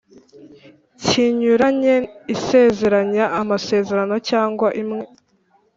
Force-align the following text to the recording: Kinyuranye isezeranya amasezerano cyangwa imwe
Kinyuranye 1.05 1.95
isezeranya 2.35 3.25
amasezerano 3.41 4.15
cyangwa 4.29 4.67
imwe 4.81 5.01